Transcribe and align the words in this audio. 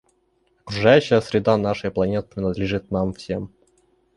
Окружающая 0.65 1.21
среда 1.21 1.57
нашей 1.57 1.91
планеты 1.91 2.27
принадлежит 2.29 2.89
нам 2.89 3.13
всем. 3.13 3.51